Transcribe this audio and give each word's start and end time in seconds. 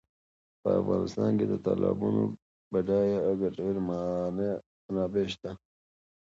په 0.61 0.69
افغانستان 0.81 1.31
کې 1.39 1.45
د 1.47 1.53
تالابونو 1.65 2.23
بډایه 2.71 3.17
او 3.25 3.33
ګټورې 3.41 3.81
منابع 3.87 5.25
شته. 5.33 5.51